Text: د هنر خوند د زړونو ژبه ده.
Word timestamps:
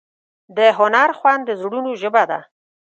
د 0.57 0.59
هنر 0.77 1.09
خوند 1.19 1.41
د 1.45 1.51
زړونو 1.61 1.91
ژبه 2.01 2.23
ده. 2.29 2.39